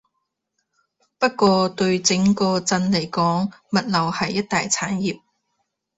[1.19, 5.21] 不過對整個鎮嚟講，物流係一大產業